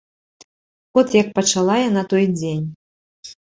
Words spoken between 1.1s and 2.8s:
як пачала яна той дзень.